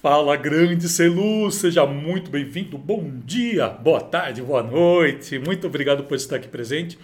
Fala 0.00 0.36
grande 0.36 0.88
Celu, 0.88 1.50
seja 1.50 1.84
muito 1.84 2.30
bem-vindo. 2.30 2.78
Bom 2.78 3.10
dia, 3.24 3.68
boa 3.68 4.00
tarde, 4.00 4.40
boa 4.40 4.62
noite. 4.62 5.40
Muito 5.40 5.66
obrigado 5.66 6.04
por 6.04 6.14
estar 6.14 6.36
aqui 6.36 6.46
presente. 6.46 6.96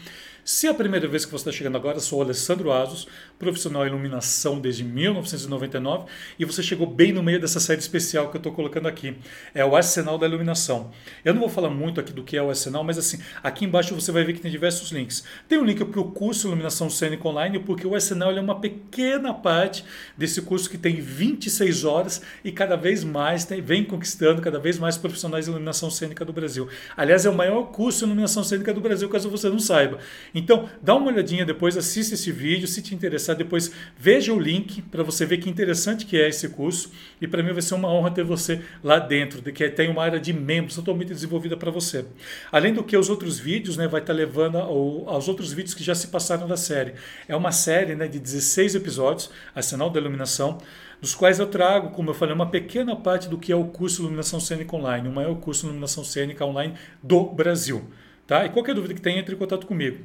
Se 0.44 0.67
é 0.67 0.70
a 0.70 0.74
primeira 0.74 1.08
vez 1.08 1.25
que 1.25 1.33
você 1.33 1.49
está 1.49 1.52
chegando 1.52 1.76
agora, 1.76 1.99
sou 1.99 2.20
Alessandro 2.20 2.70
Asos, 2.70 3.08
profissional 3.39 3.86
em 3.86 3.89
iluminação 3.89 4.60
desde 4.60 4.84
1999 4.84 6.05
e 6.39 6.44
você 6.44 6.62
chegou 6.62 6.86
bem 6.86 7.14
no 7.14 7.23
meio 7.23 7.41
dessa 7.41 7.58
série 7.58 7.80
especial 7.80 8.29
que 8.29 8.36
eu 8.36 8.39
estou 8.41 8.52
colocando 8.52 8.87
aqui. 8.87 9.16
É 9.55 9.65
o 9.65 9.75
Arsenal 9.75 10.19
da 10.19 10.27
Iluminação. 10.27 10.91
Eu 11.25 11.33
não 11.33 11.41
vou 11.41 11.48
falar 11.48 11.70
muito 11.70 11.98
aqui 11.98 12.12
do 12.12 12.23
que 12.23 12.37
é 12.37 12.43
o 12.43 12.51
Arsenal, 12.51 12.84
mas 12.84 12.98
assim, 12.98 13.20
aqui 13.43 13.65
embaixo 13.65 13.95
você 13.95 14.12
vai 14.12 14.23
ver 14.23 14.34
que 14.34 14.41
tem 14.41 14.51
diversos 14.51 14.93
links. 14.93 15.25
Tem 15.48 15.57
um 15.57 15.65
link 15.65 15.83
para 15.83 15.98
o 15.98 16.11
curso 16.11 16.47
Iluminação 16.47 16.91
Cênica 16.91 17.27
Online, 17.27 17.59
porque 17.61 17.87
o 17.87 17.95
Arsenal 17.95 18.30
é 18.30 18.41
uma 18.41 18.61
pequena 18.61 19.33
parte 19.33 19.83
desse 20.15 20.42
curso 20.42 20.69
que 20.69 20.77
tem 20.77 21.01
26 21.01 21.84
horas 21.84 22.20
e 22.45 22.52
cada 22.52 22.77
vez 22.77 23.02
mais 23.02 23.47
tem, 23.47 23.62
vem 23.62 23.83
conquistando 23.83 24.42
cada 24.42 24.59
vez 24.59 24.79
mais 24.79 24.98
profissionais 24.98 25.47
de 25.47 25.51
iluminação 25.51 25.91
cênica 25.91 26.23
do 26.23 26.34
Brasil. 26.34 26.69
Aliás, 26.95 27.24
é 27.24 27.30
o 27.30 27.34
maior 27.34 27.62
curso 27.73 28.01
de 28.01 28.05
iluminação 28.05 28.45
cênica 28.45 28.74
do 28.74 28.83
Brasil, 28.83 29.09
caso 29.09 29.30
você 29.30 29.48
não 29.48 29.59
saiba. 29.59 30.01
Então, 30.34 30.69
dá 30.83 30.95
uma 30.97 31.06
olhadinha 31.06 31.45
depois, 31.45 31.77
assista 31.77 32.15
esse 32.15 32.33
vídeo, 32.33 32.66
se 32.66 32.83
te 32.83 32.95
interessar, 32.95 33.37
depois 33.37 33.70
veja 33.97 34.33
o 34.33 34.38
link 34.38 34.83
para 34.83 35.05
você 35.05 35.24
ver 35.24 35.38
que 35.38 35.48
interessante 35.48 36.05
que 36.05 36.16
é 36.20 36.29
esse 36.29 36.48
curso. 36.48 36.91
E 37.20 37.29
para 37.29 37.43
mim 37.43 37.52
vai 37.52 37.62
ser 37.62 37.74
uma 37.74 37.88
honra 37.88 38.10
ter 38.10 38.24
você 38.24 38.60
lá 38.83 38.98
dentro, 38.98 39.41
de 39.41 39.52
que 39.52 39.69
tem 39.69 39.88
uma 39.88 40.02
área 40.02 40.19
de 40.19 40.33
membros 40.33 40.74
totalmente 40.74 41.09
desenvolvida 41.09 41.57
para 41.57 41.70
você. 41.70 42.05
Além 42.51 42.74
do 42.74 42.83
que 42.83 42.97
os 42.97 43.09
outros 43.09 43.38
vídeos, 43.38 43.77
né, 43.77 43.87
vai 43.87 44.01
estar 44.01 44.12
tá 44.12 44.16
levando 44.16 44.59
ao, 44.59 45.09
aos 45.09 45.29
outros 45.29 45.52
vídeos 45.52 45.74
que 45.74 45.84
já 45.84 45.95
se 45.95 46.09
passaram 46.09 46.48
da 46.48 46.57
série. 46.57 46.95
É 47.29 47.37
uma 47.37 47.52
série 47.52 47.95
né, 47.95 48.09
de 48.09 48.19
16 48.19 48.74
episódios, 48.74 49.30
Arsenal 49.55 49.88
da 49.88 50.01
Iluminação, 50.01 50.59
dos 51.01 51.15
quais 51.15 51.38
eu 51.38 51.46
trago, 51.46 51.91
como 51.91 52.10
eu 52.10 52.15
falei, 52.15 52.35
uma 52.35 52.51
pequena 52.51 52.96
parte 52.96 53.29
do 53.29 53.38
que 53.38 53.52
é 53.52 53.57
o 53.57 53.66
curso 53.66 54.02
Iluminação 54.02 54.41
Cênica 54.41 54.74
Online, 54.74 55.09
o 55.09 55.12
maior 55.12 55.35
curso 55.37 55.62
de 55.62 55.66
Iluminação 55.69 56.02
Cênica 56.02 56.45
Online 56.45 56.74
do 57.02 57.24
Brasil. 57.27 57.88
Tá? 58.27 58.47
E 58.47 58.49
qualquer 58.49 58.75
dúvida 58.75 58.95
que 58.95 59.01
tenha, 59.01 59.21
entre 59.21 59.35
em 59.35 59.39
contato 59.39 59.67
comigo. 59.67 59.99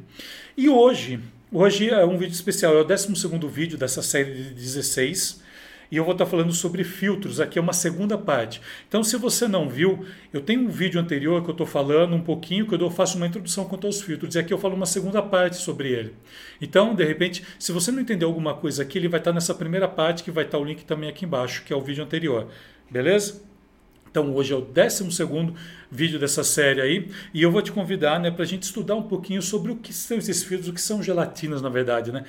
E 0.58 0.68
hoje, 0.68 1.20
hoje 1.52 1.90
é 1.90 2.06
um 2.06 2.18
vídeo 2.18 2.34
especial, 2.34 2.78
é 2.78 2.82
o 2.82 2.84
12 2.84 3.14
vídeo 3.48 3.78
dessa 3.78 4.02
série 4.02 4.34
de 4.34 4.54
16. 4.54 5.42
E 5.92 5.98
eu 5.98 6.04
vou 6.04 6.14
estar 6.14 6.28
falando 6.28 6.54
sobre 6.54 6.84
filtros, 6.84 7.40
aqui 7.40 7.58
é 7.58 7.62
uma 7.62 7.74
segunda 7.74 8.16
parte. 8.16 8.62
Então, 8.88 9.04
se 9.04 9.18
você 9.18 9.48
não 9.48 9.68
viu, 9.68 10.06
eu 10.32 10.40
tenho 10.40 10.62
um 10.62 10.68
vídeo 10.68 11.02
anterior 11.02 11.42
que 11.44 11.50
eu 11.50 11.54
estou 11.54 11.66
falando 11.66 12.16
um 12.16 12.22
pouquinho, 12.22 12.68
que 12.68 12.76
eu 12.76 12.92
faço 12.92 13.18
uma 13.18 13.26
introdução 13.26 13.66
quanto 13.66 13.88
aos 13.88 14.00
filtros, 14.00 14.36
e 14.36 14.40
aqui 14.40 14.54
eu 14.54 14.60
falo 14.60 14.76
uma 14.76 14.86
segunda 14.86 15.20
parte 15.20 15.58
sobre 15.58 15.90
ele. 15.90 16.14
Então, 16.62 16.94
de 16.94 17.04
repente, 17.04 17.44
se 17.58 17.72
você 17.72 17.92
não 17.92 18.02
entendeu 18.02 18.28
alguma 18.28 18.54
coisa 18.54 18.84
aqui, 18.84 19.00
ele 19.00 19.08
vai 19.08 19.20
estar 19.20 19.34
nessa 19.34 19.56
primeira 19.56 19.88
parte, 19.88 20.24
que 20.24 20.30
vai 20.30 20.46
estar 20.46 20.60
o 20.60 20.64
link 20.64 20.86
também 20.86 21.10
aqui 21.10 21.26
embaixo, 21.26 21.64
que 21.64 21.74
é 21.74 21.76
o 21.76 21.82
vídeo 21.82 22.04
anterior. 22.04 22.48
Beleza? 22.92 23.49
Então 24.10 24.34
hoje 24.34 24.54
é 24.54 24.56
o 24.56 24.62
12 24.62 25.54
vídeo 25.92 26.20
dessa 26.20 26.44
série 26.44 26.82
aí 26.82 27.12
e 27.34 27.42
eu 27.42 27.52
vou 27.52 27.62
te 27.62 27.72
convidar 27.72 28.20
né, 28.20 28.32
para 28.32 28.44
a 28.44 28.48
gente 28.48 28.64
estudar 28.64 28.96
um 28.96 29.04
pouquinho 29.04 29.42
sobre 29.42 29.72
o 29.72 29.76
que 29.76 29.94
são 29.94 30.18
esses 30.18 30.44
filtros, 30.44 30.70
o 30.70 30.74
que 30.74 30.82
são 30.82 31.02
gelatinas 31.02 31.62
na 31.62 31.70
verdade, 31.70 32.12
né? 32.12 32.24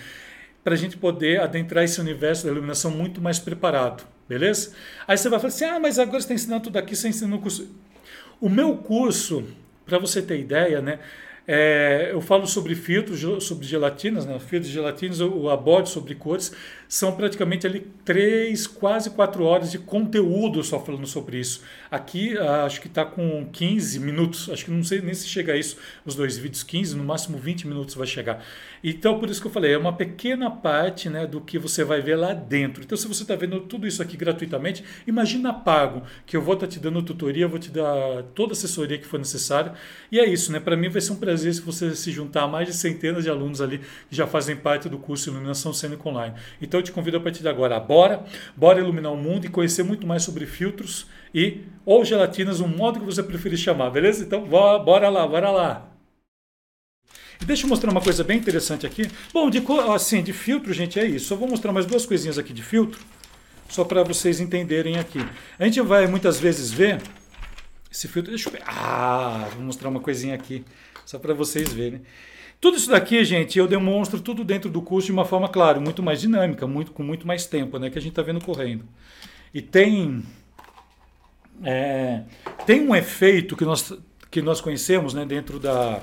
Para 0.63 0.75
a 0.75 0.77
gente 0.77 0.97
poder 0.97 1.41
adentrar 1.41 1.85
esse 1.85 2.01
universo 2.01 2.45
da 2.45 2.53
iluminação 2.53 2.91
muito 2.91 3.21
mais 3.21 3.39
preparado, 3.39 4.07
beleza? 4.29 4.73
Aí 5.09 5.17
você 5.17 5.29
vai 5.29 5.39
falar 5.39 5.49
assim, 5.49 5.65
ah, 5.65 5.81
mas 5.81 5.99
agora 5.99 6.21
você 6.21 6.25
está 6.25 6.35
ensinando 6.35 6.65
tudo 6.65 6.77
aqui, 6.77 6.95
você 6.95 7.09
ensinou 7.09 7.39
o 7.39 7.43
curso. 7.43 7.67
O 8.41 8.49
meu 8.49 8.77
curso, 8.77 9.45
para 9.87 9.99
você 9.99 10.21
ter 10.21 10.39
ideia, 10.39 10.83
né? 10.83 10.99
É, 11.53 12.11
eu 12.13 12.21
falo 12.21 12.47
sobre 12.47 12.75
filtros, 12.75 13.21
sobre 13.43 13.67
gelatinas, 13.67 14.25
né? 14.25 14.39
filtros 14.39 14.69
de 14.69 14.75
gelatinas, 14.75 15.21
o 15.21 15.49
aborde 15.49 15.89
sobre 15.89 16.15
cores, 16.15 16.53
são 16.91 17.15
praticamente 17.15 17.69
ali 17.69 17.87
três, 18.05 18.67
quase 18.67 19.11
quatro 19.11 19.45
horas 19.45 19.71
de 19.71 19.79
conteúdo 19.79 20.61
só 20.65 20.81
falando 20.81 21.07
sobre 21.07 21.39
isso. 21.39 21.63
Aqui 21.89 22.37
ah, 22.37 22.65
acho 22.65 22.81
que 22.81 22.89
está 22.89 23.05
com 23.05 23.49
15 23.53 24.01
minutos, 24.01 24.51
acho 24.51 24.65
que 24.65 24.73
não 24.73 24.83
sei 24.83 25.01
nem 25.01 25.15
se 25.15 25.29
chega 25.29 25.53
a 25.53 25.57
isso, 25.57 25.77
os 26.05 26.17
dois 26.17 26.37
vídeos, 26.37 26.65
15, 26.65 26.97
no 26.97 27.05
máximo 27.05 27.39
20 27.39 27.69
minutos 27.69 27.95
vai 27.95 28.09
chegar. 28.09 28.45
Então 28.83 29.21
por 29.21 29.31
isso 29.31 29.41
que 29.41 29.47
eu 29.47 29.53
falei, 29.53 29.73
é 29.73 29.79
uma 29.79 29.93
pequena 29.93 30.51
parte 30.51 31.09
né, 31.09 31.29
do 31.29 31.41
que 31.41 31.61
você 31.61 31.85
vai 31.85 32.01
ver 32.01 32.17
lá 32.17 32.35
dentro. 32.35 32.83
Então 32.83 32.99
se 32.99 33.07
você 33.07 33.23
está 33.23 33.37
vendo 33.37 33.61
tudo 33.61 33.87
isso 33.87 34.03
aqui 34.03 34.17
gratuitamente, 34.17 34.83
imagina 35.07 35.55
pago, 35.55 36.03
que 36.27 36.37
eu 36.37 36.43
vou 36.43 36.55
estar 36.55 36.67
tá 36.67 36.73
te 36.73 36.81
dando 36.81 37.01
tutoria, 37.05 37.47
vou 37.47 37.61
te 37.61 37.71
dar 37.71 38.25
toda 38.35 38.51
a 38.51 38.55
assessoria 38.55 38.99
que 38.99 39.07
for 39.07 39.19
necessária. 39.19 39.75
E 40.11 40.19
é 40.19 40.29
isso, 40.29 40.51
né? 40.51 40.59
Para 40.59 40.77
mim 40.77 40.89
vai 40.89 41.01
ser 41.01 41.13
um 41.13 41.17
prazer 41.17 41.55
se 41.55 41.61
você 41.61 41.95
se 41.95 42.11
juntar 42.11 42.43
a 42.43 42.49
mais 42.49 42.67
de 42.67 42.75
centenas 42.75 43.23
de 43.23 43.31
alunos 43.31 43.61
ali 43.61 43.79
que 43.79 44.17
já 44.17 44.27
fazem 44.27 44.57
parte 44.57 44.89
do 44.89 44.99
curso 44.99 45.31
Iluminação 45.31 45.73
Cênica 45.73 46.09
Online. 46.09 46.35
Então 46.61 46.80
eu 46.81 46.85
te 46.85 46.93
convido 46.93 47.17
a 47.17 47.21
partir 47.21 47.43
de 47.43 47.49
agora, 47.49 47.79
bora, 47.79 48.25
bora 48.57 48.81
iluminar 48.81 49.13
o 49.13 49.17
mundo 49.17 49.47
e 49.47 49.49
conhecer 49.49 49.83
muito 49.83 50.07
mais 50.07 50.23
sobre 50.23 50.47
filtros 50.47 51.07
e 51.35 51.63
ou 51.85 52.05
gelatinas, 52.05 52.61
o 52.61 52.69
modo 52.69 53.01
que 53.01 53.07
você 53.07 53.23
preferir 53.23 53.59
chamar, 53.59 53.91
beleza? 53.91 54.25
Então 54.25 54.45
bora 54.45 55.09
lá, 55.09 55.27
bora 55.27 55.51
lá. 55.51 55.91
E 57.41 57.45
deixa 57.45 57.65
eu 57.65 57.69
mostrar 57.69 57.91
uma 57.91 58.03
coisa 58.03 58.23
bem 58.23 58.39
interessante 58.39 58.87
aqui. 58.87 59.11
Bom, 59.33 59.49
de, 59.49 59.63
assim, 59.95 60.23
de 60.23 60.33
filtro, 60.33 60.73
gente, 60.75 61.01
é 61.01 61.07
isso. 61.07 61.29
Só 61.29 61.37
vou 61.37 61.49
mostrar 61.49 61.73
mais 61.73 61.87
duas 61.87 62.05
coisinhas 62.05 62.39
aqui 62.39 62.53
de 62.53 62.63
filtro, 62.63 63.01
só 63.69 63.83
para 63.83 64.03
vocês 64.03 64.41
entenderem 64.41 64.99
aqui. 64.99 65.21
A 65.59 65.65
gente 65.65 65.81
vai 65.81 66.07
muitas 66.07 66.39
vezes 66.39 66.71
ver 66.71 67.01
esse 67.91 68.07
filtro. 68.09 68.31
Deixa 68.31 68.49
eu 68.49 68.53
ver. 68.53 68.63
Ah, 68.67 69.49
vou 69.55 69.63
mostrar 69.63 69.89
uma 69.89 70.01
coisinha 70.01 70.35
aqui, 70.35 70.65
só 71.07 71.19
para 71.19 71.33
vocês 71.33 71.73
verem. 71.73 72.03
Tudo 72.61 72.77
isso 72.77 72.91
daqui, 72.91 73.25
gente, 73.25 73.59
eu 73.59 73.67
demonstro 73.67 74.21
tudo 74.21 74.45
dentro 74.45 74.69
do 74.69 74.83
curso 74.83 75.07
de 75.07 75.13
uma 75.13 75.25
forma, 75.25 75.49
claro, 75.49 75.81
muito 75.81 76.03
mais 76.03 76.21
dinâmica, 76.21 76.67
muito, 76.67 76.93
com 76.93 77.03
muito 77.03 77.27
mais 77.27 77.47
tempo, 77.47 77.79
né? 77.79 77.89
Que 77.89 77.99
a 77.99 78.03
gente 78.03 78.13
está 78.13 78.23
vendo 78.23 78.45
correndo. 78.45 78.85
E 79.55 79.63
tem, 79.63 80.23
é, 81.65 82.23
tem 82.67 82.87
um 82.87 82.95
efeito 82.95 83.57
que 83.57 83.65
nós, 83.65 83.95
que 84.31 84.43
nós 84.43 84.61
conhecemos 84.61 85.15
né, 85.15 85.25
dentro 85.25 85.59
da. 85.59 85.99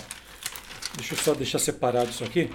Deixa 0.95 1.13
eu 1.13 1.17
só 1.19 1.33
deixar 1.35 1.59
separado 1.59 2.09
isso 2.09 2.23
aqui. 2.23 2.49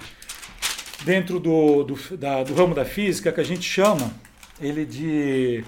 Dentro 1.05 1.39
do, 1.39 1.85
do, 1.85 2.17
da, 2.17 2.43
do 2.43 2.55
ramo 2.55 2.75
da 2.75 2.85
física, 2.85 3.31
que 3.31 3.41
a 3.41 3.45
gente 3.45 3.63
chama 3.63 4.13
ele 4.61 4.85
de 4.85 5.65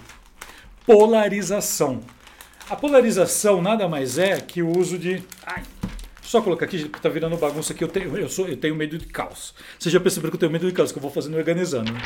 polarização. 0.85 2.01
A 2.69 2.75
polarização 2.75 3.63
nada 3.63 3.89
mais 3.89 4.19
é 4.19 4.41
que 4.41 4.61
o 4.61 4.77
uso 4.77 4.99
de. 4.99 5.23
Ai, 5.47 5.63
só 6.35 6.43
colocar 6.43 6.65
aqui, 6.65 6.89
tá 6.89 7.09
virando 7.09 7.37
bagunça 7.37 7.73
aqui, 7.73 7.85
eu 7.85 7.89
tenho, 7.89 8.17
eu 8.17 8.29
sou, 8.29 8.49
eu 8.49 8.57
tenho 8.57 8.75
medo 8.75 8.99
de 8.99 9.07
caos. 9.07 9.55
Você 9.79 9.89
já 9.89 10.01
percebeu 10.01 10.31
que 10.31 10.35
eu 10.35 10.41
tenho 10.41 10.51
medo 10.51 10.67
de 10.67 10.73
caos, 10.73 10.91
que 10.91 10.99
eu 10.99 11.03
vou 11.03 11.11
fazendo 11.11 11.37
organizando. 11.37 11.93
Né? 11.93 12.03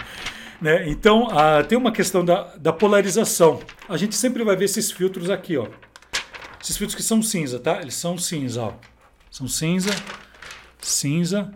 né? 0.60 0.88
Então, 0.90 1.28
ah, 1.30 1.64
tem 1.64 1.78
uma 1.78 1.90
questão 1.90 2.22
da, 2.22 2.54
da 2.56 2.70
polarização. 2.70 3.58
A 3.88 3.96
gente 3.96 4.14
sempre 4.14 4.44
vai 4.44 4.54
ver 4.54 4.66
esses 4.66 4.92
filtros 4.92 5.30
aqui, 5.30 5.56
ó. 5.56 5.66
Esses 6.62 6.76
filtros 6.76 6.94
que 6.94 7.02
são 7.02 7.22
cinza, 7.22 7.58
tá? 7.58 7.80
Eles 7.80 7.94
são 7.94 8.18
cinza, 8.18 8.64
ó. 8.64 8.74
São 9.30 9.48
cinza, 9.48 9.90
cinza, 10.78 11.50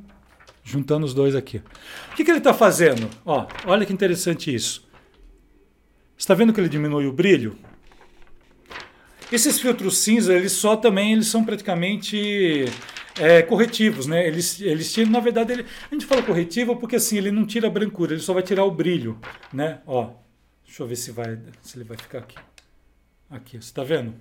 juntando 0.64 1.04
os 1.04 1.12
dois 1.12 1.36
aqui. 1.36 1.58
O 2.12 2.16
que, 2.16 2.24
que 2.24 2.30
ele 2.30 2.38
está 2.38 2.54
fazendo? 2.54 3.10
Ó, 3.22 3.46
olha 3.66 3.84
que 3.84 3.92
interessante 3.92 4.54
isso. 4.54 4.88
Está 6.16 6.32
vendo 6.32 6.54
que 6.54 6.60
ele 6.60 6.70
diminui 6.70 7.06
o 7.06 7.12
brilho? 7.12 7.54
Esses 9.32 9.58
filtros 9.58 9.96
cinza, 9.98 10.34
eles 10.34 10.52
só 10.52 10.76
também 10.76 11.14
eles 11.14 11.26
são 11.26 11.42
praticamente 11.42 12.66
é, 13.18 13.40
corretivos, 13.40 14.06
né? 14.06 14.26
Eles, 14.26 14.60
eles 14.60 14.92
tiram, 14.92 15.10
na 15.10 15.20
verdade, 15.20 15.52
ele, 15.52 15.66
a 15.90 15.94
gente 15.94 16.04
fala 16.04 16.22
corretivo 16.22 16.76
porque 16.76 16.96
assim, 16.96 17.16
ele 17.16 17.30
não 17.30 17.46
tira 17.46 17.66
a 17.66 17.70
brancura, 17.70 18.12
ele 18.12 18.20
só 18.20 18.34
vai 18.34 18.42
tirar 18.42 18.64
o 18.64 18.70
brilho, 18.70 19.18
né? 19.50 19.80
Ó, 19.86 20.12
deixa 20.66 20.82
eu 20.82 20.86
ver 20.86 20.96
se 20.96 21.10
vai, 21.12 21.38
se 21.62 21.78
ele 21.78 21.84
vai 21.84 21.96
ficar 21.96 22.18
aqui. 22.18 22.36
Aqui, 23.30 23.52
você 23.52 23.68
está 23.70 23.82
vendo? 23.82 24.14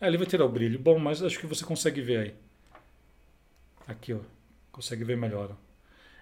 É, 0.00 0.06
ele 0.06 0.16
vai 0.16 0.26
tirar 0.26 0.46
o 0.46 0.48
brilho. 0.48 0.78
Bom, 0.78 0.98
mas 0.98 1.22
acho 1.22 1.38
que 1.38 1.46
você 1.46 1.62
consegue 1.62 2.00
ver 2.00 2.18
aí. 2.18 2.34
Aqui, 3.86 4.14
ó. 4.14 4.20
Consegue 4.72 5.04
ver 5.04 5.16
melhor. 5.16 5.50
Ó. 5.52 5.56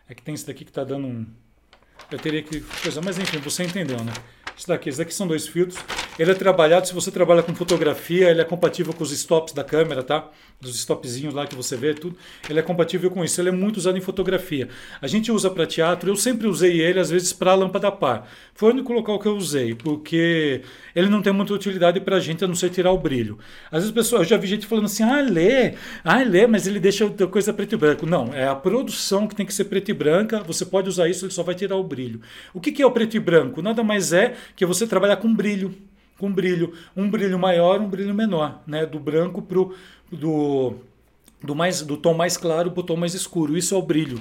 É 0.08 0.14
que 0.14 0.22
tem 0.22 0.34
esse 0.34 0.46
daqui 0.46 0.64
que 0.64 0.70
está 0.70 0.82
dando 0.82 1.06
um... 1.06 1.26
Eu 2.10 2.18
teria 2.18 2.42
que... 2.42 2.60
Coisa, 2.60 3.00
mas 3.00 3.18
enfim, 3.18 3.38
você 3.38 3.62
entendeu, 3.62 4.02
né? 4.02 4.12
Isso 4.56 4.68
daqui, 4.68 4.88
esses 4.88 4.98
daqui 4.98 5.14
são 5.14 5.26
dois 5.26 5.46
filtros. 5.46 5.80
Ele 6.18 6.30
é 6.30 6.34
trabalhado, 6.34 6.86
se 6.86 6.92
você 6.92 7.10
trabalha 7.10 7.42
com 7.42 7.54
fotografia, 7.54 8.30
ele 8.30 8.42
é 8.42 8.44
compatível 8.44 8.92
com 8.92 9.02
os 9.02 9.10
stops 9.10 9.54
da 9.54 9.64
câmera, 9.64 10.02
tá? 10.02 10.28
Dos 10.60 10.76
stopzinhos 10.76 11.32
lá 11.32 11.46
que 11.46 11.54
você 11.54 11.74
vê, 11.74 11.94
tudo. 11.94 12.14
Ele 12.50 12.58
é 12.58 12.62
compatível 12.62 13.10
com 13.10 13.24
isso. 13.24 13.40
Ele 13.40 13.48
é 13.48 13.52
muito 13.52 13.78
usado 13.78 13.96
em 13.96 14.00
fotografia. 14.02 14.68
A 15.00 15.06
gente 15.06 15.32
usa 15.32 15.48
para 15.48 15.66
teatro, 15.66 16.10
eu 16.10 16.16
sempre 16.16 16.46
usei 16.46 16.82
ele, 16.82 17.00
às 17.00 17.08
vezes, 17.08 17.32
para 17.32 17.54
lâmpada 17.54 17.90
par. 17.90 18.28
Foi 18.54 18.68
o 18.68 18.72
único 18.74 18.92
local 18.92 19.18
que 19.18 19.26
eu 19.26 19.34
usei, 19.34 19.74
porque 19.74 20.60
ele 20.94 21.08
não 21.08 21.22
tem 21.22 21.32
muita 21.32 21.54
utilidade 21.54 21.98
para 21.98 22.16
a 22.16 22.20
gente, 22.20 22.44
a 22.44 22.46
não 22.46 22.54
ser 22.54 22.68
tirar 22.68 22.92
o 22.92 22.98
brilho. 22.98 23.38
Às 23.70 23.80
vezes, 23.80 23.90
pessoal, 23.90 24.20
eu 24.20 24.28
já 24.28 24.36
vi 24.36 24.46
gente 24.46 24.66
falando 24.66 24.84
assim, 24.84 25.02
ah, 25.02 25.22
lê, 25.22 25.74
ah, 26.04 26.22
lê, 26.22 26.46
mas 26.46 26.66
ele 26.66 26.78
deixa 26.78 27.08
coisa 27.08 27.54
preto 27.54 27.74
e 27.74 27.78
branco. 27.78 28.04
Não, 28.04 28.34
é 28.34 28.46
a 28.46 28.54
produção 28.54 29.26
que 29.26 29.34
tem 29.34 29.46
que 29.46 29.54
ser 29.54 29.64
preto 29.64 29.90
e 29.90 29.94
branca. 29.94 30.42
Você 30.42 30.66
pode 30.66 30.90
usar 30.90 31.08
isso, 31.08 31.24
ele 31.24 31.32
só 31.32 31.42
vai 31.42 31.54
tirar 31.54 31.76
o 31.76 31.82
brilho. 31.82 32.20
O 32.52 32.60
que 32.60 32.82
é 32.82 32.86
o 32.86 32.90
preto 32.90 33.16
e 33.16 33.20
branco? 33.20 33.62
Nada 33.62 33.82
mais 33.82 34.12
é 34.12 34.34
que 34.54 34.66
você 34.66 34.86
trabalhar 34.86 35.16
com 35.16 35.34
brilho 35.34 35.74
com 36.22 36.32
brilho, 36.32 36.72
um 36.96 37.10
brilho 37.10 37.36
maior, 37.36 37.80
um 37.80 37.88
brilho 37.88 38.14
menor, 38.14 38.62
né? 38.64 38.86
Do 38.86 39.00
branco 39.00 39.42
pro 39.42 39.74
do 40.10 40.74
do 41.42 41.52
mais 41.52 41.82
do 41.82 41.96
tom 41.96 42.14
mais 42.14 42.36
claro 42.36 42.70
para 42.70 42.80
o 42.80 42.84
tom 42.84 42.96
mais 42.96 43.12
escuro. 43.12 43.56
Isso 43.58 43.74
é 43.74 43.78
o 43.78 43.82
brilho. 43.82 44.20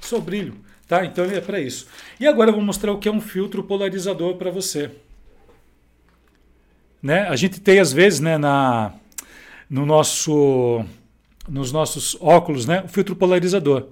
Isso 0.00 0.14
é 0.14 0.18
o 0.18 0.20
brilho, 0.22 0.54
tá? 0.86 1.04
Então 1.04 1.24
é 1.24 1.40
para 1.40 1.58
isso. 1.60 1.88
E 2.20 2.26
agora 2.26 2.50
eu 2.50 2.54
vou 2.54 2.62
mostrar 2.62 2.92
o 2.92 2.98
que 2.98 3.08
é 3.08 3.12
um 3.12 3.20
filtro 3.20 3.64
polarizador 3.64 4.36
para 4.36 4.50
você. 4.52 4.92
né? 7.02 7.26
A 7.28 7.36
gente 7.36 7.60
tem 7.60 7.78
às 7.80 7.92
vezes, 7.92 8.20
né, 8.20 8.38
na 8.38 8.92
no 9.68 9.86
nosso 9.86 10.84
nos 11.48 11.72
nossos 11.72 12.16
óculos, 12.20 12.66
né, 12.66 12.82
o 12.84 12.88
filtro 12.88 13.16
polarizador. 13.16 13.88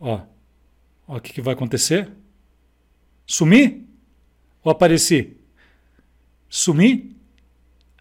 Ó. 0.00 0.20
Ó 1.08 1.16
o 1.16 1.20
que, 1.20 1.32
que 1.32 1.42
vai 1.42 1.54
acontecer? 1.54 2.08
Sumir 3.26 3.82
ou 4.62 4.70
apareci? 4.72 5.36
Sumir? 6.48 7.10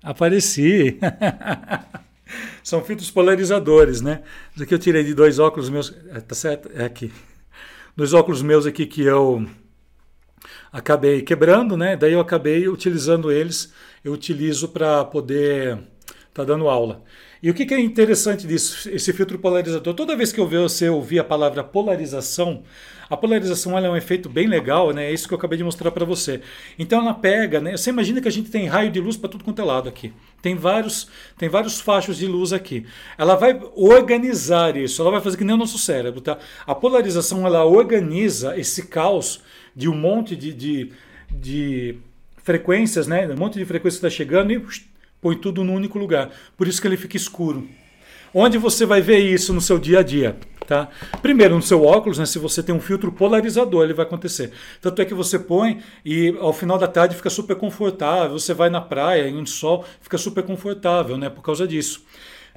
Apareci. 0.02 1.00
São 2.64 2.84
filtros 2.84 3.12
polarizadores, 3.12 4.02
né? 4.02 4.24
Isso 4.54 4.64
aqui 4.64 4.74
eu 4.74 4.80
tirei 4.80 5.04
de 5.04 5.14
dois 5.14 5.40
óculos 5.40 5.70
meus. 5.70 5.94
É, 6.10 6.20
tá 6.20 6.36
certo? 6.36 6.70
É 6.74 6.86
aqui. 6.86 7.12
Dois 7.96 8.14
óculos 8.14 8.42
meus 8.42 8.66
aqui 8.66 8.86
que 8.86 9.02
eu 9.04 9.48
acabei 10.72 11.22
quebrando, 11.22 11.78
né? 11.78 11.96
Daí 11.96 12.14
eu 12.14 12.20
acabei 12.20 12.68
utilizando 12.68 13.32
eles. 13.32 13.74
Eu 14.04 14.14
utilizo 14.14 14.70
para 14.70 15.06
poder 15.06 15.78
estar 16.08 16.28
tá 16.34 16.44
dando 16.44 16.68
aula. 16.68 17.04
E 17.46 17.50
o 17.52 17.54
que, 17.54 17.72
é 17.76 17.80
interessante 17.80 18.48
disso, 18.48 18.90
esse 18.90 19.14
filtro 19.14 19.38
polarizador? 19.38 19.94
Toda 19.94 20.16
vez 20.16 20.32
que 20.32 20.40
eu 20.40 20.48
você 20.48 20.90
ouvir 20.90 21.20
a 21.20 21.24
palavra 21.24 21.64
polarização, 21.64 22.64
a 23.08 23.16
polarização 23.16 23.78
é 23.78 23.88
um 23.88 23.96
efeito 23.96 24.28
bem 24.28 24.48
legal, 24.48 24.92
né? 24.92 25.06
É 25.06 25.14
isso 25.14 25.28
que 25.28 25.34
eu 25.36 25.38
acabei 25.38 25.56
de 25.56 25.64
mostrar 25.64 25.92
para 25.92 26.04
você. 26.04 26.42
Então 26.80 27.04
ela 27.04 27.14
pega, 27.14 27.62
né? 27.62 27.78
Você 27.78 27.92
imagina 27.92 28.20
que 28.20 28.28
a 28.28 28.32
gente 28.32 28.50
tem 28.50 28.66
raio 28.66 28.90
de 28.90 29.00
luz 29.00 29.16
para 29.16 29.30
tudo 29.30 29.44
quanto 29.44 29.62
é 29.62 29.64
lado 29.64 29.88
aqui. 29.88 30.12
Tem 30.42 30.56
vários, 30.56 31.08
tem 31.38 31.48
vários 31.48 31.80
fachos 31.80 32.18
de 32.18 32.26
luz 32.26 32.52
aqui. 32.52 32.84
Ela 33.16 33.36
vai 33.36 33.62
organizar 33.76 34.76
isso, 34.76 35.00
ela 35.04 35.12
vai 35.12 35.22
fazer 35.22 35.38
que 35.38 35.44
nem 35.44 35.54
o 35.54 35.60
nosso 35.60 35.78
cérebro, 35.78 36.22
tá? 36.22 36.40
A 36.66 36.74
polarização 36.74 37.46
ela 37.46 37.64
organiza 37.64 38.58
esse 38.58 38.88
caos 38.88 39.44
de 39.76 39.88
um 39.88 39.96
monte 39.96 40.36
de, 40.36 40.52
de, 40.52 40.92
de 41.32 41.96
frequências, 42.38 43.06
né? 43.06 43.28
Um 43.28 43.38
monte 43.38 43.60
de 43.60 43.66
frequências 43.66 44.04
está 44.04 44.10
chegando 44.10 44.52
e 44.52 44.66
põe 45.26 45.36
tudo 45.36 45.64
num 45.64 45.74
único 45.74 45.98
lugar. 45.98 46.30
Por 46.56 46.68
isso 46.68 46.80
que 46.80 46.88
ele 46.88 46.96
fica 46.96 47.18
escuro. 47.18 47.68
Onde 48.32 48.60
você 48.60 48.86
vai 48.86 49.02
ver 49.02 49.18
isso 49.18 49.52
no 49.56 49.60
seu 49.60 49.80
dia 49.80 50.02
a 50.02 50.04
dia? 50.04 50.38
Tá? 50.68 50.88
Primeiro, 51.20 51.56
no 51.56 51.64
seu 51.64 51.84
óculos, 51.84 52.20
né, 52.20 52.28
se 52.28 52.38
você 52.38 52.62
tem 52.62 52.76
um 52.76 52.80
filtro 52.80 53.12
polarizador, 53.12 53.84
ele 53.84 53.94
vai 53.96 54.06
acontecer. 54.06 54.52
Tanto 54.80 55.02
é 55.02 55.06
que 55.06 55.16
você 55.16 55.40
põe 55.40 55.82
e 56.06 56.36
ao 56.40 56.54
final 56.54 56.78
da 56.78 56.88
tarde 56.88 57.16
fica 57.16 57.32
super 57.32 57.56
confortável. 57.56 58.38
Você 58.38 58.54
vai 58.54 58.70
na 58.70 58.82
praia, 58.82 59.28
em 59.28 59.46
sol, 59.48 59.84
fica 60.00 60.16
super 60.16 60.44
confortável 60.44 61.18
né, 61.18 61.28
por 61.28 61.42
causa 61.42 61.68
disso. 61.68 62.04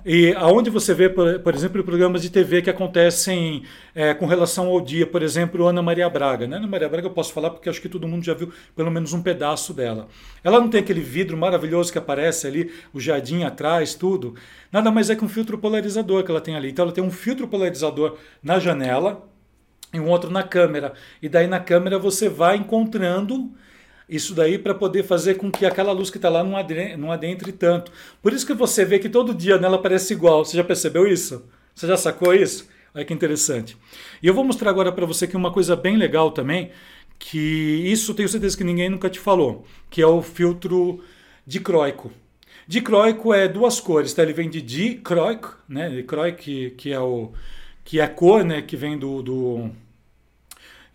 E 0.05 0.33
aonde 0.35 0.71
você 0.71 0.95
vê, 0.95 1.09
por, 1.09 1.41
por, 1.41 1.55
exemplo, 1.55 1.83
programas 1.83 2.23
de 2.23 2.31
TV 2.31 2.63
que 2.63 2.71
acontecem 2.71 3.65
é, 3.95 4.15
com 4.15 4.27
relação 4.27 4.69
ao 4.69 4.81
dia, 4.81 5.07
por 5.07 5.23
exemplo, 5.23 5.67
Ana 5.67 5.83
Maria 5.83 6.09
Braga. 6.09 6.47
Né? 6.47 6.57
Ana 6.57 6.69
Maria 6.69 6.89
Braga 6.89 7.09
eu 7.09 7.11
posso 7.11 7.33
falar 7.33 7.51
porque 7.51 7.69
acho 7.69 7.81
que 7.81 7.89
todo 7.89 8.07
mundo 8.07 8.25
já 8.25 8.33
viu 8.33 8.53
pelo 8.77 8.91
menos 8.91 9.13
um 9.13 9.23
pedaço 9.23 9.75
dela. 9.75 10.07
Ela 10.45 10.61
não 10.61 10.69
tem 10.69 10.81
aquele 10.81 11.01
vidro 11.01 11.37
maravilhoso 11.37 11.91
que 11.91 11.99
aparece 11.99 12.47
ali, 12.47 12.73
o 12.95 13.01
jardim 13.01 13.43
atrás, 13.43 13.95
tudo. 13.95 14.35
Nada 14.71 14.91
mais 14.91 15.11
é 15.11 15.17
que 15.17 15.25
um 15.25 15.29
filtro 15.29 15.59
polarizador 15.59 16.23
que 16.23 16.31
ela 16.31 16.41
tem 16.41 16.55
ali. 16.55 16.71
Então 16.71 16.85
ela 16.85 16.93
tem 16.93 17.03
um 17.03 17.11
filtro 17.11 17.49
polarizador 17.49 18.17
na 18.41 18.61
janela 18.61 19.29
e 19.93 19.99
um 19.99 20.09
outro 20.09 20.31
na 20.31 20.45
câmera. 20.45 20.93
E 21.21 21.29
daí 21.29 21.49
na 21.49 21.59
câmera 21.59 21.99
você 21.99 22.29
vai 22.29 22.57
encontrando 22.57 23.53
isso 24.09 24.35
daí 24.35 24.59
para 24.59 24.75
poder 24.75 25.03
fazer 25.03 25.35
com 25.35 25.51
que 25.51 25.67
aquela 25.67 25.93
luz 25.93 26.09
que 26.11 26.17
está 26.17 26.29
lá 26.29 26.43
não 26.43 26.57
adentre, 26.57 26.97
não 26.97 27.13
adentre 27.13 27.53
tanto. 27.53 27.93
Por 28.23 28.33
isso 28.33 28.47
que 28.47 28.55
você 28.55 28.85
vê 28.85 28.99
que 28.99 29.09
todo 29.09 29.35
dia 29.35 29.59
nela 29.59 29.81
parece 29.81 30.15
igual. 30.15 30.45
Você 30.45 30.57
já 30.57 30.65
percebeu 30.65 31.07
isso? 31.07 31.45
Você 31.75 31.87
já 31.87 31.97
sacou 31.97 32.35
isso? 32.35 32.69
Olha 32.95 33.05
que 33.05 33.13
interessante. 33.13 33.77
E 34.23 34.27
eu 34.27 34.35
vou 34.35 34.45
mostrar 34.45 34.71
agora 34.71 34.91
para 34.91 35.05
você 35.05 35.27
que 35.27 35.37
uma 35.37 35.53
coisa 35.53 35.77
bem 35.77 35.97
legal 35.97 36.31
também, 36.31 36.71
que 37.19 37.39
isso 37.39 38.15
tenho 38.15 38.29
certeza 38.29 38.57
que 38.57 38.65
ninguém 38.65 38.89
nunca 38.89 39.11
te 39.11 39.19
falou, 39.19 39.67
que 39.91 40.01
é 40.01 40.07
o 40.07 40.23
filtro 40.23 41.03
dicróico. 41.47 42.11
Dicróico 42.67 43.33
é 43.33 43.49
duas 43.49 43.81
cores, 43.81 44.13
tá? 44.13 44.23
Ele 44.23 44.33
vem 44.33 44.49
de 44.49 44.61
dicróico, 44.61 45.57
né? 45.69 45.89
Dicróico 45.89 46.39
que, 46.39 46.71
que 46.71 46.93
é 46.93 47.01
o 47.01 47.33
que 47.85 48.01
é 48.01 48.05
a 48.05 48.09
cor, 48.09 48.45
né? 48.45 48.61
Que 48.61 48.77
vem 48.77 48.99
do, 48.99 49.23
do 49.23 49.71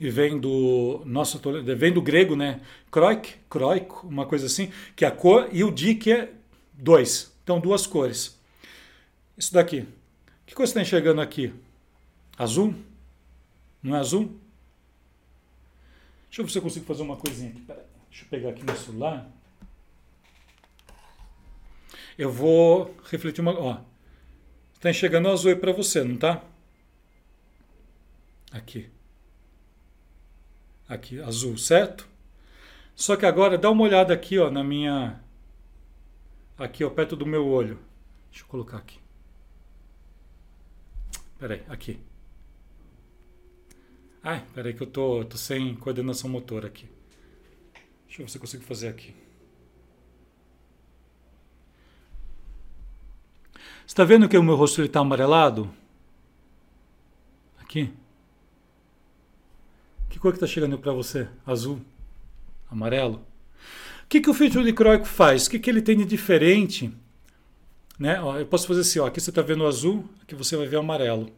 e 0.04 0.10
vem 0.10 0.38
do 0.38 1.02
nossa 1.06 1.40
vem 1.78 1.94
do 1.94 2.02
grego, 2.02 2.36
né? 2.36 2.60
Kroik, 2.92 3.36
kroiko, 3.50 4.06
uma 4.06 4.26
coisa 4.26 4.48
assim, 4.48 4.70
que 4.98 5.06
é 5.06 5.08
a 5.08 5.12
cor 5.12 5.48
e 5.50 5.64
o 5.64 5.72
di 5.72 5.96
que 5.96 6.12
é 6.12 6.34
dois. 6.74 7.34
Então 7.42 7.58
duas 7.58 7.88
cores. 7.88 8.38
Isso 9.38 9.54
daqui. 9.54 9.88
Que 10.46 10.54
cor 10.54 10.68
você 10.68 10.72
está 10.72 10.82
enxergando 10.82 11.22
aqui? 11.22 11.54
Azul? 12.38 12.76
Não 13.82 13.96
é 13.96 14.00
azul? 14.00 14.38
Deixa 16.28 16.42
eu 16.42 16.46
ver 16.46 16.52
se 16.52 16.58
eu 16.58 16.62
consigo 16.62 16.86
fazer 16.86 17.04
uma 17.04 17.16
coisinha 17.16 17.52
aqui. 17.52 17.62
Peraí. 17.62 17.84
Deixa 18.10 18.26
eu 18.26 18.30
pegar 18.30 18.50
aqui 18.50 18.64
no 18.66 18.78
celular. 18.78 19.32
Eu 22.18 22.30
vou 22.30 22.94
refletir 23.10 23.40
uma. 23.40 23.58
Ó, 23.58 23.78
está 24.76 24.90
enxergando 24.90 25.30
azul 25.30 25.52
aí 25.52 25.56
para 25.56 25.72
você, 25.72 26.04
não 26.04 26.18
tá? 26.18 26.44
Aqui 28.52 28.93
aqui 30.88 31.22
azul, 31.22 31.58
certo? 31.58 32.08
Só 32.96 33.16
que 33.16 33.26
agora 33.26 33.58
dá 33.58 33.70
uma 33.72 33.84
olhada 33.84 34.14
aqui, 34.14 34.38
ó, 34.38 34.50
na 34.50 34.64
minha 34.64 35.20
aqui, 36.58 36.84
ó, 36.84 36.90
perto 36.90 37.16
do 37.16 37.26
meu 37.26 37.48
olho. 37.48 37.80
Deixa 38.30 38.44
eu 38.44 38.48
colocar 38.48 38.78
aqui. 38.78 39.00
Peraí, 41.38 41.64
aqui. 41.68 42.00
Ai, 44.24 44.46
peraí 44.54 44.74
que 44.74 44.82
eu 44.82 44.88
tô, 44.88 45.26
tô 45.26 45.38
sem 45.38 45.76
coordenação 45.76 46.30
motora 46.30 46.68
aqui. 46.68 46.88
Deixa 48.06 48.22
eu 48.22 48.26
ver 48.26 48.32
se 48.32 48.38
eu 48.38 48.42
consigo 48.42 48.64
fazer 48.64 48.88
aqui. 48.88 49.14
Está 53.86 54.04
vendo 54.04 54.30
que 54.30 54.38
o 54.38 54.44
meu 54.44 54.56
rosto 54.56 54.82
está 54.82 55.02
amarelado? 55.02 55.70
Aqui? 57.60 57.94
Cor 60.24 60.32
que 60.32 60.38
está 60.38 60.48
chegando 60.48 60.78
para 60.78 60.94
você? 60.94 61.28
Azul? 61.46 61.82
Amarelo? 62.72 63.16
O 64.06 64.08
que, 64.08 64.22
que 64.22 64.30
o 64.30 64.34
filtro 64.34 64.64
dicróico 64.64 65.04
faz? 65.04 65.48
O 65.48 65.50
que, 65.50 65.60
que 65.60 65.70
ele 65.70 65.82
tem 65.82 65.98
de 65.98 66.06
diferente? 66.06 66.90
Né? 68.00 68.22
Ó, 68.22 68.38
eu 68.40 68.46
posso 68.46 68.66
fazer 68.66 68.80
assim, 68.80 69.00
ó, 69.00 69.08
aqui 69.08 69.20
você 69.20 69.32
está 69.32 69.42
vendo 69.42 69.66
o 69.66 69.68
azul, 69.68 70.08
aqui 70.22 70.34
você 70.34 70.56
vai 70.56 70.66
ver 70.66 70.78
o 70.78 70.80
amarelo. 70.80 71.30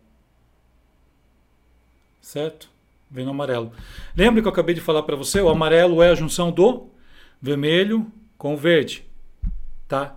Certo? 2.22 2.70
Vendo 3.10 3.26
o 3.26 3.32
amarelo. 3.32 3.74
Lembra 4.16 4.40
que 4.40 4.48
eu 4.48 4.52
acabei 4.52 4.76
de 4.76 4.82
falar 4.82 5.02
para 5.02 5.16
você? 5.16 5.42
O 5.42 5.50
amarelo 5.50 6.04
é 6.04 6.12
a 6.12 6.16
junção 6.16 6.52
do 6.52 6.88
vermelho 7.42 8.06
com 8.38 8.54
o 8.54 8.58
verde. 8.58 9.04
Tá? 9.88 10.15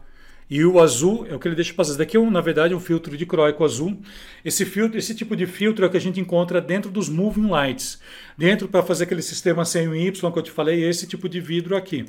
E 0.51 0.65
o 0.65 0.81
azul 0.81 1.27
é 1.29 1.35
o 1.35 1.39
que 1.39 1.47
ele 1.47 1.55
deixa 1.55 1.75
passar. 1.75 1.91
Esse 1.91 1.99
daqui 1.99 2.17
é, 2.17 2.21
um, 2.21 2.31
na 2.31 2.41
verdade, 2.41 2.75
um 2.75 2.81
filtro 2.81 3.17
de 3.17 3.27
croico 3.27 3.65
azul. 3.65 3.99
Esse 4.45 4.65
filtro, 4.65 4.99
esse 4.99 5.15
tipo 5.15 5.37
de 5.37 5.47
filtro 5.47 5.85
é 5.85 5.89
o 5.89 5.91
que 5.91 5.97
a 5.97 6.01
gente 6.01 6.21
encontra 6.21 6.61
dentro 6.61 6.91
dos 6.91 7.09
moving 7.09 7.49
lights. 7.49 8.01
Dentro 8.37 8.67
para 8.67 8.83
fazer 8.83 9.05
aquele 9.05 9.23
sistema 9.23 9.65
sem 9.65 9.87
o 9.89 9.95
Y 9.95 10.33
que 10.33 10.39
eu 10.39 10.43
te 10.43 10.51
falei, 10.51 10.83
esse 10.83 11.07
tipo 11.07 11.29
de 11.29 11.41
vidro 11.41 11.77
aqui, 11.77 12.07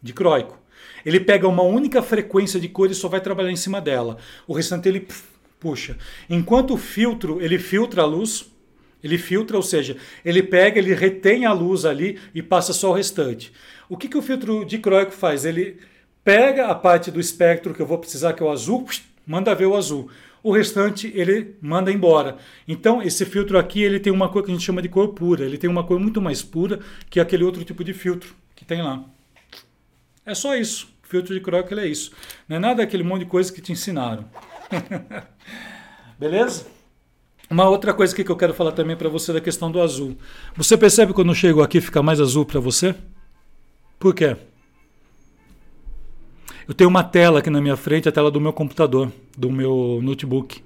de 0.00 0.12
croico. 0.12 0.58
Ele 1.04 1.18
pega 1.18 1.48
uma 1.48 1.62
única 1.62 2.02
frequência 2.02 2.60
de 2.60 2.68
cor 2.68 2.90
e 2.90 2.94
só 2.94 3.08
vai 3.08 3.20
trabalhar 3.20 3.50
em 3.50 3.56
cima 3.56 3.80
dela. 3.80 4.18
O 4.46 4.52
restante 4.52 4.88
ele 4.88 5.06
puxa. 5.58 5.96
Enquanto 6.30 6.74
o 6.74 6.76
filtro, 6.76 7.40
ele 7.40 7.58
filtra 7.58 8.02
a 8.02 8.06
luz, 8.06 8.46
ele 9.02 9.18
filtra, 9.18 9.56
ou 9.56 9.62
seja, 9.62 9.96
ele 10.24 10.42
pega, 10.42 10.78
ele 10.78 10.94
retém 10.94 11.46
a 11.46 11.52
luz 11.52 11.84
ali 11.84 12.18
e 12.34 12.42
passa 12.42 12.72
só 12.72 12.90
o 12.90 12.94
restante. 12.94 13.52
O 13.88 13.96
que, 13.96 14.08
que 14.08 14.18
o 14.18 14.22
filtro 14.22 14.64
de 14.64 14.78
croico 14.78 15.12
faz? 15.12 15.44
Ele 15.44 15.78
pega 16.26 16.66
a 16.66 16.74
parte 16.74 17.08
do 17.08 17.20
espectro 17.20 17.72
que 17.72 17.80
eu 17.80 17.86
vou 17.86 17.98
precisar, 17.98 18.32
que 18.32 18.42
é 18.42 18.46
o 18.46 18.50
azul, 18.50 18.84
manda 19.24 19.54
ver 19.54 19.66
o 19.66 19.76
azul. 19.76 20.10
O 20.42 20.50
restante 20.50 21.12
ele 21.14 21.54
manda 21.62 21.92
embora. 21.92 22.36
Então, 22.66 23.00
esse 23.00 23.24
filtro 23.24 23.56
aqui 23.56 23.80
ele 23.80 24.00
tem 24.00 24.12
uma 24.12 24.28
cor 24.28 24.42
que 24.42 24.50
a 24.50 24.54
gente 24.54 24.64
chama 24.64 24.82
de 24.82 24.88
cor 24.88 25.10
pura. 25.10 25.44
Ele 25.44 25.56
tem 25.56 25.70
uma 25.70 25.84
cor 25.84 26.00
muito 26.00 26.20
mais 26.20 26.42
pura 26.42 26.80
que 27.08 27.20
aquele 27.20 27.44
outro 27.44 27.62
tipo 27.62 27.84
de 27.84 27.92
filtro 27.92 28.34
que 28.56 28.64
tem 28.64 28.82
lá. 28.82 29.04
É 30.24 30.34
só 30.34 30.56
isso. 30.56 30.88
O 31.04 31.06
filtro 31.06 31.32
de 31.32 31.40
Kroll 31.40 31.64
é 31.78 31.86
isso. 31.86 32.10
Não 32.48 32.56
é 32.56 32.58
nada 32.58 32.82
aquele 32.82 33.04
monte 33.04 33.20
de 33.20 33.26
coisa 33.26 33.52
que 33.52 33.60
te 33.60 33.70
ensinaram. 33.70 34.24
Beleza? 36.18 36.66
Uma 37.48 37.68
outra 37.68 37.94
coisa 37.94 38.12
que 38.12 38.28
eu 38.28 38.36
quero 38.36 38.52
falar 38.52 38.72
também 38.72 38.96
para 38.96 39.08
você 39.08 39.32
da 39.32 39.40
questão 39.40 39.70
do 39.70 39.80
azul. 39.80 40.16
Você 40.56 40.76
percebe 40.76 41.12
quando 41.12 41.28
eu 41.28 41.34
chego 41.36 41.62
aqui 41.62 41.80
fica 41.80 42.02
mais 42.02 42.20
azul 42.20 42.44
para 42.44 42.58
você? 42.58 42.96
Por 44.00 44.12
quê? 44.12 44.36
Eu 46.68 46.74
tenho 46.74 46.90
uma 46.90 47.04
tela 47.04 47.38
aqui 47.38 47.48
na 47.48 47.60
minha 47.60 47.76
frente, 47.76 48.08
a 48.08 48.12
tela 48.12 48.30
do 48.30 48.40
meu 48.40 48.52
computador, 48.52 49.12
do 49.38 49.50
meu 49.50 50.00
notebook. 50.02 50.62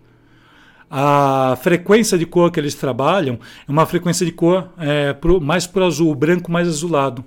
A 0.90 1.56
frequência 1.62 2.16
de 2.16 2.24
cor 2.24 2.50
que 2.50 2.58
eles 2.58 2.74
trabalham 2.74 3.38
é 3.68 3.70
uma 3.70 3.84
frequência 3.84 4.24
de 4.24 4.32
cor 4.32 4.72
é, 4.78 5.12
pro, 5.12 5.40
mais 5.40 5.66
para 5.66 5.86
azul, 5.86 6.10
o 6.10 6.14
branco 6.14 6.50
mais 6.50 6.66
azulado. 6.66 7.24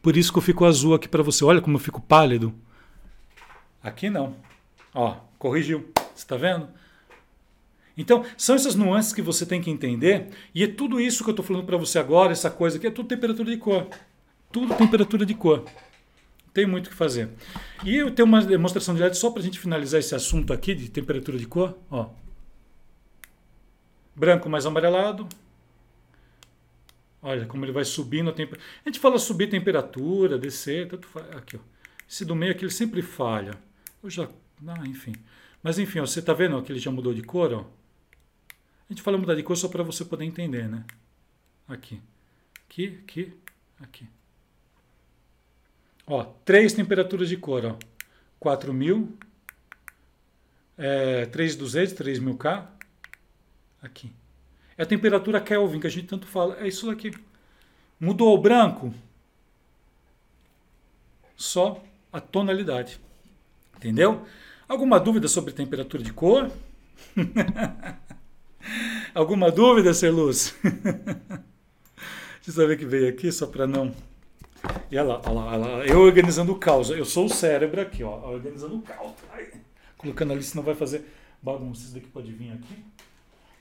Por 0.00 0.16
isso 0.16 0.32
que 0.32 0.38
eu 0.38 0.42
fico 0.42 0.64
azul 0.64 0.94
aqui 0.94 1.08
para 1.08 1.22
você. 1.22 1.44
Olha 1.44 1.60
como 1.60 1.76
eu 1.76 1.80
fico 1.80 2.00
pálido. 2.00 2.54
Aqui 3.82 4.08
não. 4.08 4.36
Ó, 4.94 5.16
corrigiu. 5.38 5.90
Você 6.14 6.22
está 6.22 6.36
vendo? 6.36 6.68
Então, 7.96 8.24
são 8.36 8.54
essas 8.54 8.74
nuances 8.74 9.12
que 9.12 9.20
você 9.20 9.44
tem 9.44 9.60
que 9.60 9.70
entender, 9.70 10.28
e 10.54 10.64
é 10.64 10.66
tudo 10.66 11.00
isso 11.00 11.22
que 11.22 11.28
eu 11.28 11.32
estou 11.32 11.44
falando 11.44 11.66
para 11.66 11.76
você 11.76 11.98
agora, 11.98 12.32
essa 12.32 12.50
coisa 12.50 12.78
aqui, 12.78 12.86
é 12.86 12.90
tudo 12.90 13.08
temperatura 13.08 13.50
de 13.50 13.58
cor. 13.58 13.86
Tudo 14.50 14.74
temperatura 14.74 15.26
de 15.26 15.34
cor. 15.34 15.64
Tem 16.52 16.66
muito 16.66 16.86
o 16.86 16.90
que 16.90 16.96
fazer. 16.96 17.30
E 17.84 17.96
eu 17.96 18.10
tenho 18.10 18.26
uma 18.26 18.44
demonstração 18.44 18.94
de 18.94 19.02
LED 19.02 19.16
só 19.16 19.30
para 19.30 19.40
a 19.40 19.44
gente 19.44 19.58
finalizar 19.58 20.00
esse 20.00 20.14
assunto 20.14 20.52
aqui 20.52 20.74
de 20.74 20.90
temperatura 20.90 21.38
de 21.38 21.46
cor. 21.46 21.76
Ó. 21.90 22.10
Branco 24.14 24.48
mais 24.50 24.66
amarelado. 24.66 25.26
Olha 27.22 27.46
como 27.46 27.64
ele 27.64 27.72
vai 27.72 27.84
subindo 27.84 28.30
a 28.30 28.32
temperatura. 28.32 28.68
A 28.84 28.88
gente 28.88 28.98
fala 28.98 29.18
subir 29.18 29.48
temperatura, 29.48 30.36
descer, 30.36 30.88
tanto 30.88 31.06
faz. 31.06 31.30
Aqui, 31.36 31.56
ó. 31.56 31.60
Esse 32.08 32.24
do 32.24 32.34
meio 32.36 32.52
aqui 32.52 32.64
ele 32.64 32.72
sempre 32.72 33.00
falha. 33.00 33.54
Eu 34.02 34.10
já. 34.10 34.28
Ah, 34.66 34.86
enfim. 34.86 35.14
Mas 35.62 35.78
enfim, 35.78 36.00
ó, 36.00 36.06
você 36.06 36.18
está 36.18 36.34
vendo 36.34 36.56
ó, 36.58 36.60
que 36.60 36.70
ele 36.70 36.78
já 36.78 36.90
mudou 36.90 37.14
de 37.14 37.22
cor? 37.22 37.52
Ó? 37.54 37.60
A 37.60 38.92
gente 38.92 39.00
fala 39.00 39.16
mudar 39.16 39.34
de 39.34 39.42
cor 39.42 39.56
só 39.56 39.68
para 39.68 39.82
você 39.82 40.04
poder 40.04 40.24
entender, 40.24 40.68
né? 40.68 40.84
Aqui. 41.66 42.02
Aqui, 42.66 42.98
aqui, 43.02 43.32
aqui. 43.80 44.06
Ó, 46.06 46.24
três 46.44 46.72
temperaturas 46.72 47.28
de 47.28 47.36
cor, 47.36 47.64
ó. 47.64 47.76
4000, 48.38 49.16
é, 50.76 51.26
3200, 51.26 51.94
3000K. 51.94 52.66
Aqui. 53.80 54.12
É 54.76 54.82
a 54.82 54.86
temperatura 54.86 55.40
Kelvin 55.40 55.80
que 55.80 55.86
a 55.86 55.90
gente 55.90 56.08
tanto 56.08 56.26
fala. 56.26 56.58
É 56.58 56.66
isso 56.66 56.86
daqui. 56.86 57.12
Mudou 58.00 58.34
o 58.34 58.40
branco? 58.40 58.92
Só 61.36 61.82
a 62.12 62.20
tonalidade. 62.20 63.00
Entendeu? 63.76 64.26
Alguma 64.68 64.98
dúvida 64.98 65.28
sobre 65.28 65.52
temperatura 65.52 66.02
de 66.02 66.12
cor? 66.12 66.50
Alguma 69.14 69.50
dúvida, 69.50 69.92
Celuz? 69.92 70.54
Deixa 72.44 72.60
eu 72.60 72.68
ver 72.68 72.78
que 72.78 72.86
veio 72.86 73.08
aqui, 73.08 73.30
só 73.30 73.46
para 73.46 73.66
não 73.66 73.94
e 74.92 74.98
olha 74.98 75.08
lá, 75.08 75.22
olha 75.24 75.34
lá, 75.34 75.46
olha 75.46 75.56
lá, 75.56 75.86
eu 75.86 76.00
organizando 76.00 76.52
o 76.52 76.58
caos. 76.58 76.90
Eu 76.90 77.06
sou 77.06 77.24
o 77.24 77.28
cérebro 77.30 77.80
aqui, 77.80 78.04
ó, 78.04 78.30
organizando 78.30 78.76
o 78.76 78.82
caos. 78.82 79.14
Ai, 79.32 79.50
colocando 79.96 80.34
ali, 80.34 80.42
senão 80.42 80.62
vai 80.62 80.74
fazer 80.74 81.02
bagunça. 81.40 81.84
Isso 81.84 81.94
daqui 81.94 82.08
pode 82.08 82.30
vir 82.30 82.52
aqui. 82.52 82.84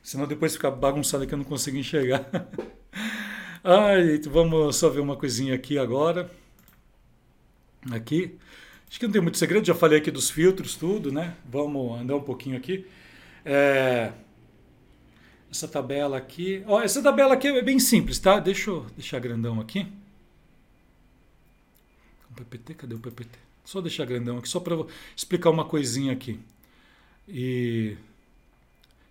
Senão 0.03 0.27
depois 0.27 0.51
fica 0.51 0.69
bagunçado 0.69 1.23
aqui 1.23 1.33
eu 1.33 1.37
não 1.37 1.45
consigo 1.45 1.77
enxergar. 1.77 2.29
Ai, 3.63 4.19
vamos 4.29 4.75
só 4.75 4.89
ver 4.89 4.99
uma 4.99 5.15
coisinha 5.15 5.55
aqui 5.55 5.77
agora. 5.77 6.29
Aqui. 7.89 8.37
Acho 8.89 8.99
que 8.99 9.05
não 9.05 9.13
tem 9.13 9.21
muito 9.21 9.37
segredo, 9.37 9.65
já 9.65 9.73
falei 9.73 9.99
aqui 9.99 10.11
dos 10.11 10.29
filtros, 10.29 10.75
tudo, 10.75 11.13
né? 11.13 11.37
Vamos 11.45 11.97
andar 11.97 12.17
um 12.17 12.23
pouquinho 12.23 12.57
aqui. 12.57 12.85
É... 13.45 14.11
Essa 15.49 15.65
tabela 15.65 16.17
aqui. 16.17 16.61
Ó, 16.67 16.81
essa 16.81 17.01
tabela 17.01 17.35
aqui 17.35 17.47
é 17.47 17.61
bem 17.61 17.79
simples, 17.79 18.19
tá? 18.19 18.37
Deixa 18.37 18.69
eu 18.69 18.85
deixar 18.97 19.19
grandão 19.19 19.61
aqui. 19.61 19.87
O 22.41 22.45
PPT, 22.45 22.73
cadê 22.73 22.95
o 22.95 22.99
PPT? 22.99 23.37
Só 23.63 23.79
deixar 23.81 24.05
grandão 24.05 24.37
aqui, 24.39 24.49
só 24.49 24.59
para 24.59 24.75
explicar 25.15 25.49
uma 25.51 25.63
coisinha 25.65 26.11
aqui. 26.11 26.39
E. 27.27 27.95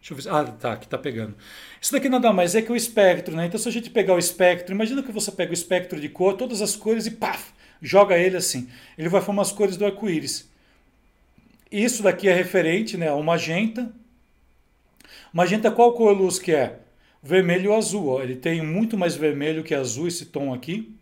Deixa 0.00 0.12
eu 0.12 0.16
ver. 0.16 0.28
Ah, 0.28 0.44
tá, 0.52 0.72
aqui 0.72 0.88
tá 0.88 0.98
pegando. 0.98 1.36
Isso 1.80 1.92
daqui 1.92 2.08
nada 2.08 2.32
mais 2.32 2.54
é 2.54 2.62
que 2.62 2.72
o 2.72 2.76
espectro, 2.76 3.36
né? 3.36 3.46
Então, 3.46 3.60
se 3.60 3.68
a 3.68 3.72
gente 3.72 3.90
pegar 3.90 4.14
o 4.14 4.18
espectro, 4.18 4.74
imagina 4.74 5.02
que 5.02 5.12
você 5.12 5.30
pega 5.30 5.50
o 5.50 5.54
espectro 5.54 6.00
de 6.00 6.08
cor, 6.08 6.34
todas 6.34 6.60
as 6.60 6.74
cores 6.74 7.06
e 7.06 7.12
paf, 7.12 7.52
joga 7.80 8.18
ele 8.18 8.36
assim. 8.36 8.68
Ele 8.98 9.08
vai 9.08 9.20
formar 9.20 9.42
as 9.42 9.52
cores 9.52 9.76
do 9.76 9.84
arco-íris. 9.84 10.48
Isso 11.70 12.02
daqui 12.02 12.28
é 12.28 12.34
referente 12.34 12.96
né, 12.96 13.08
ao 13.08 13.22
magenta. 13.22 13.92
Magenta, 15.32 15.70
qual 15.70 15.92
cor 15.94 16.12
luz 16.16 16.38
que 16.38 16.52
é? 16.52 16.80
Vermelho 17.22 17.66
e 17.66 17.68
o 17.68 17.74
azul. 17.74 18.08
Ó. 18.08 18.22
Ele 18.22 18.34
tem 18.34 18.60
muito 18.60 18.98
mais 18.98 19.14
vermelho 19.14 19.62
que 19.62 19.74
azul, 19.74 20.08
esse 20.08 20.26
tom 20.26 20.52
aqui. 20.52 20.99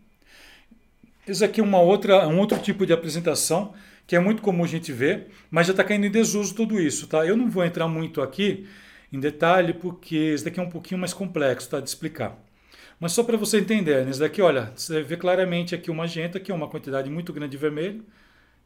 Isso 1.29 1.45
aqui 1.45 1.61
é 1.61 1.63
uma 1.63 1.81
outra, 1.81 2.27
um 2.27 2.39
outro 2.39 2.59
tipo 2.59 2.87
de 2.87 2.93
apresentação 2.93 3.75
que 4.07 4.17
é 4.17 4.19
muito 4.19 4.41
comum 4.41 4.65
a 4.65 4.67
gente 4.67 4.91
ver, 4.91 5.27
mas 5.51 5.67
já 5.67 5.73
está 5.73 5.85
caindo 5.85 6.07
em 6.07 6.11
desuso 6.11 6.55
tudo 6.55 6.81
isso, 6.81 7.07
tá? 7.07 7.27
Eu 7.27 7.37
não 7.37 7.51
vou 7.51 7.63
entrar 7.63 7.87
muito 7.87 8.23
aqui 8.23 8.67
em 9.13 9.21
detalhe 9.21 9.75
porque 9.75 10.17
isso 10.17 10.47
daqui 10.47 10.59
é 10.59 10.63
um 10.63 10.71
pouquinho 10.71 10.99
mais 10.99 11.13
complexo, 11.13 11.69
tá? 11.69 11.81
De 11.81 11.89
explicar. 11.89 12.43
Mas 12.99 13.13
só 13.13 13.23
para 13.23 13.37
você 13.37 13.59
entender, 13.59 14.05
né? 14.05 14.11
isso 14.11 14.21
daqui, 14.21 14.41
olha, 14.41 14.73
você 14.75 15.03
vê 15.03 15.17
claramente 15.17 15.75
aqui 15.75 15.91
o 15.91 15.95
magenta, 15.95 16.41
que 16.41 16.51
é 16.51 16.55
uma 16.55 16.69
quantidade 16.69 17.11
muito 17.11 17.33
grande 17.33 17.53
de 17.53 17.59
vermelho 17.59 18.03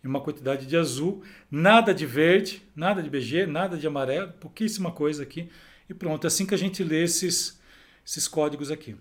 e 0.02 0.06
uma 0.06 0.20
quantidade 0.20 0.64
de 0.64 0.76
azul, 0.76 1.22
nada 1.50 1.92
de 1.92 2.06
verde, 2.06 2.62
nada 2.74 3.02
de 3.02 3.10
BG, 3.10 3.44
nada 3.46 3.76
de 3.76 3.86
amarelo, 3.86 4.32
pouquíssima 4.34 4.92
coisa 4.92 5.24
aqui. 5.24 5.50
E 5.88 5.94
pronto, 5.94 6.24
é 6.24 6.28
assim 6.28 6.46
que 6.46 6.54
a 6.54 6.58
gente 6.58 6.84
lê 6.84 7.02
esses, 7.02 7.60
esses 8.06 8.28
códigos 8.28 8.70
aqui. 8.70 8.96